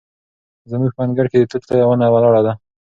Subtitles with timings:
[0.71, 2.53] زموږ په انګړ کې د توت لویه ونه ولاړه ده.